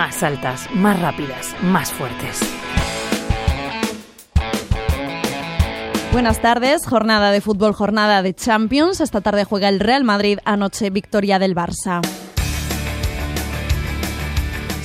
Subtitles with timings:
[0.00, 2.40] más altas, más rápidas, más fuertes.
[6.10, 9.02] Buenas tardes, jornada de fútbol, jornada de Champions.
[9.02, 12.00] Esta tarde juega el Real Madrid, anoche victoria del Barça.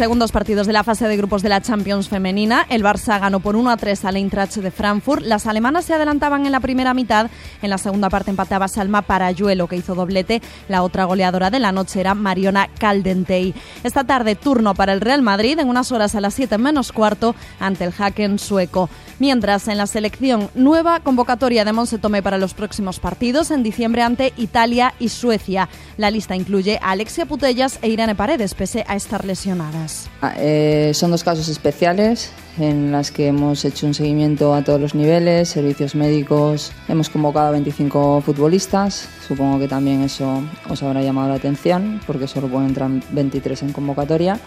[0.00, 2.64] Segundos partidos de la fase de grupos de la Champions femenina.
[2.70, 5.22] El Barça ganó por 1 a 3 al Eintracht de Frankfurt.
[5.26, 7.28] Las alemanas se adelantaban en la primera mitad.
[7.60, 10.40] En la segunda parte empataba Salma Parayuelo, que hizo doblete.
[10.70, 13.54] La otra goleadora de la noche era Mariona Caldentey.
[13.84, 17.34] Esta tarde, turno para el Real Madrid en unas horas a las 7 menos cuarto
[17.58, 18.88] ante el Haken sueco.
[19.18, 24.00] Mientras, en la selección, nueva convocatoria de Monse Tomé para los próximos partidos en diciembre
[24.00, 25.68] ante Italia y Suecia.
[25.98, 29.89] La lista incluye a Alexia Putellas e Irene Paredes, pese a estar lesionadas.
[30.22, 34.80] Ah, eh, son dos casos especiales en las que hemos hecho un seguimiento a todos
[34.80, 41.02] los niveles, servicios médicos, hemos convocado a 25 futbolistas, supongo que también eso os habrá
[41.02, 44.38] llamado la atención porque solo pueden entrar 23 en convocatoria.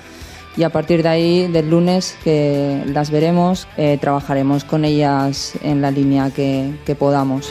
[0.56, 5.82] Y a partir de ahí, del lunes, que las veremos, eh, trabajaremos con ellas en
[5.82, 7.50] la línea que, que podamos.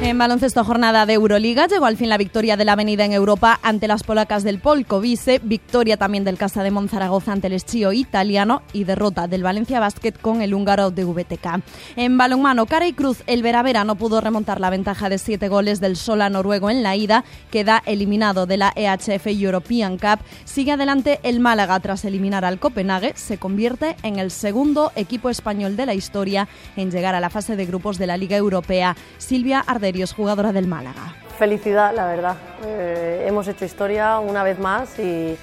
[0.00, 3.58] En baloncesto jornada de Euroliga llegó al fin la victoria de la Avenida en Europa
[3.62, 8.62] ante las polacas del Polkovice, victoria también del Casa de Monzaragoza ante el Eschio italiano
[8.72, 11.62] y derrota del Valencia Basket con el húngaro de VTK.
[11.96, 15.80] En balonmano, Cara y Cruz, el Veravera no pudo remontar la ventaja de siete goles
[15.80, 20.20] del Sola noruego en la ida, queda eliminado de la EHF European Cup.
[20.44, 25.76] Sigue adelante el Málaga tras eliminar al Copenhague, se convierte en el segundo equipo español
[25.76, 28.96] de la historia en llegar a la fase de grupos de la Liga Europea.
[29.18, 31.14] Silvia Arde jugadora del Málaga.
[31.38, 32.36] Felicidad, la verdad.
[32.66, 35.36] Eh, hemos hecho historia una vez más y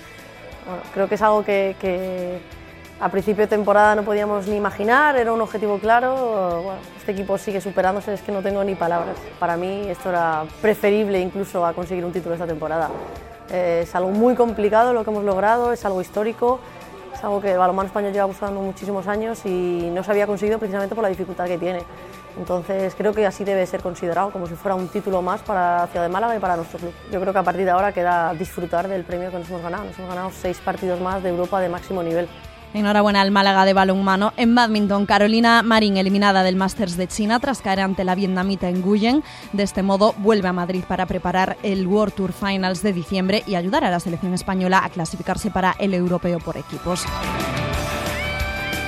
[0.93, 2.39] creo que es algo que,
[2.99, 6.73] a principio de temporada no podíamos ni imaginar, era un objetivo claro.
[6.97, 9.17] este equipo sigue superándose, es que no tengo ni palabras.
[9.39, 12.89] Para mí esto era preferible incluso a conseguir un título esta temporada.
[13.51, 16.59] Eh, es algo muy complicado lo que hemos logrado, es algo histórico,
[17.13, 20.59] es algo que el balonmano español lleva buscando muchísimos años y no se había conseguido
[20.59, 21.83] precisamente por la dificultad que tiene.
[22.37, 25.87] Entonces creo que así debe ser considerado, como si fuera un título más para la
[25.87, 26.93] ciudad de Málaga y para nuestro club.
[27.11, 29.85] Yo creo que a partir de ahora queda disfrutar del premio que nos hemos ganado.
[29.85, 32.27] Nos hemos ganado seis partidos más de Europa de máximo nivel.
[32.73, 34.33] Enhorabuena al Málaga de balonmano.
[34.35, 38.81] En badminton, Carolina Marín eliminada del Masters de China tras caer ante la vietnamita en
[38.81, 39.23] Nguyen.
[39.53, 43.55] De este modo vuelve a Madrid para preparar el World Tour Finals de diciembre y
[43.55, 47.05] ayudar a la selección española a clasificarse para el europeo por equipos.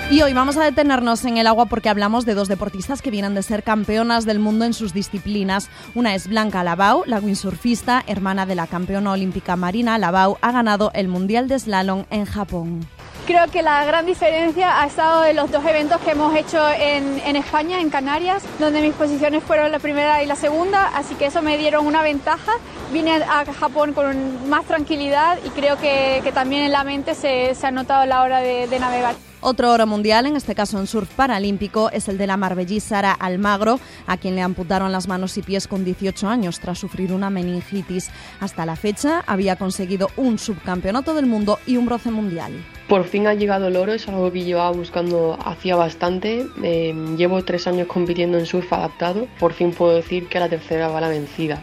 [0.10, 3.36] Y hoy vamos a detenernos en el agua porque hablamos de dos deportistas que vienen
[3.36, 5.70] de ser campeonas del mundo en sus disciplinas.
[5.96, 10.92] Una es Blanca Labau, la windsurfista, hermana de la campeona olímpica Marina Labau, ha ganado
[10.94, 12.88] el Mundial de Slalom en Japón.
[13.26, 17.36] Creo que la gran diferencia ha estado en los dos eventos que hemos hecho en,
[17.36, 21.42] España, en Canarias, donde mis posiciones fueron la primera y la segunda, así que eso
[21.42, 22.54] me dieron una ventaja.
[22.94, 27.72] Vine a Japón con más tranquilidad y creo que, también en la mente se, ha
[27.72, 29.27] notado la hora de navegar.
[29.40, 33.12] Otro oro mundial, en este caso en surf paralímpico, es el de la marbellí Sara
[33.12, 37.30] Almagro, a quien le amputaron las manos y pies con 18 años tras sufrir una
[37.30, 38.10] meningitis.
[38.40, 42.52] Hasta la fecha había conseguido un subcampeonato del mundo y un bronce mundial.
[42.88, 46.48] Por fin ha llegado el oro, es algo que llevaba buscando hacía bastante.
[46.64, 49.28] Eh, llevo tres años compitiendo en surf adaptado.
[49.40, 51.62] Por fin puedo decir que la tercera va la vencida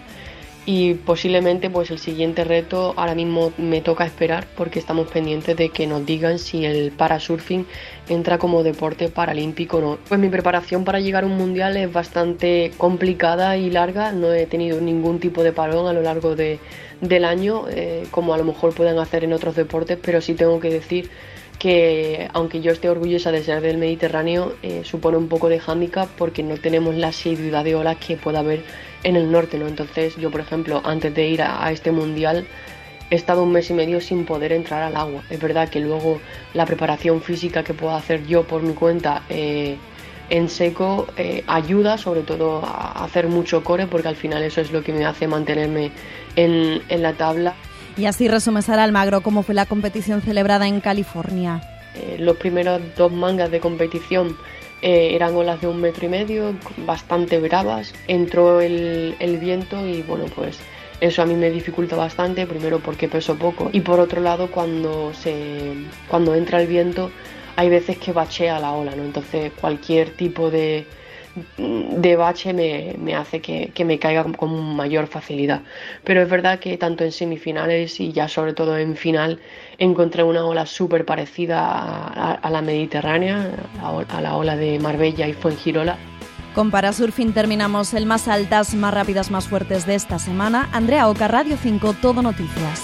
[0.66, 5.68] y posiblemente pues el siguiente reto ahora mismo me toca esperar porque estamos pendientes de
[5.68, 7.66] que nos digan si el parasurfing
[8.08, 9.98] entra como deporte paralímpico o no.
[10.08, 14.46] Pues mi preparación para llegar a un mundial es bastante complicada y larga, no he
[14.46, 16.58] tenido ningún tipo de parón a lo largo de,
[17.00, 20.60] del año eh, como a lo mejor pueden hacer en otros deportes, pero sí tengo
[20.60, 21.10] que decir
[21.64, 26.10] que aunque yo esté orgullosa de ser del Mediterráneo, eh, supone un poco de hándicap
[26.10, 28.62] porque no tenemos la asiduidad de olas que pueda haber
[29.02, 29.66] en el norte, ¿no?
[29.66, 32.46] Entonces yo, por ejemplo, antes de ir a, este mundial
[33.08, 35.22] he estado un mes y medio sin poder entrar al agua.
[35.30, 36.20] Es verdad que luego
[36.52, 39.78] la preparación física que puedo hacer yo por mi cuenta eh,
[40.28, 44.70] en seco eh, ayuda sobre todo a hacer mucho core porque al final eso es
[44.70, 45.92] lo que me hace mantenerme
[46.36, 47.54] en, en la tabla.
[47.96, 51.60] Y así resume Sara Almagro cómo fue la competición celebrada en California.
[51.94, 54.36] Eh, los primeros dos mangas de competición
[54.82, 57.94] eh, eran olas de un metro y medio, bastante bravas.
[58.08, 60.58] Entró el, el, viento y bueno, pues
[61.00, 65.14] eso a mí me dificulta bastante, primero porque peso poco y por otro lado cuando,
[65.14, 65.72] se,
[66.08, 67.10] cuando entra el viento
[67.56, 69.04] hay veces que bachea la ola, ¿no?
[69.04, 70.86] Entonces cualquier tipo de,
[71.56, 75.62] de bache me, hace que, me caiga con mayor facilidad.
[76.04, 79.40] Pero es verdad que tanto en semifinales y ya sobre todo en final
[79.78, 83.50] encontré una ola súper parecida a, la mediterránea,
[83.82, 85.98] a, la ola de Marbella y Fuengirola.
[86.54, 90.68] Con Parasurfing terminamos el más altas, más rápidas, más fuertes de esta semana.
[90.72, 92.80] Andrea Oca, Radio 5, Todo Noticias.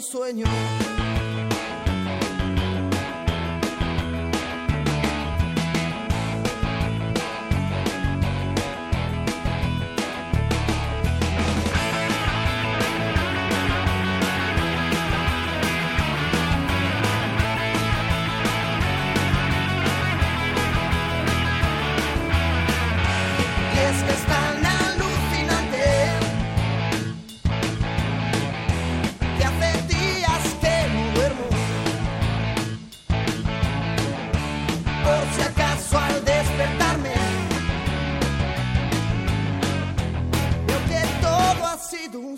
[0.00, 0.95] Sueño.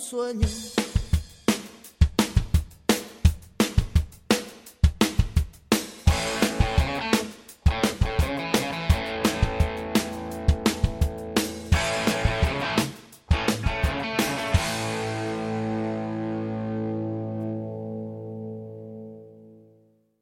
[0.08, 0.48] Sueño